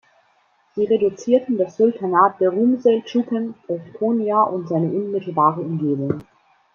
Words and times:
Sie 0.73 0.85
reduzierten 0.87 1.59
das 1.59 1.77
Sultanat 1.77 2.39
der 2.41 2.49
Rum-Seldschuken 2.49 3.53
auf 3.67 3.81
Konya 3.99 4.41
und 4.45 4.67
seine 4.67 4.87
unmittelbare 4.87 5.61
Umgebung. 5.61 6.23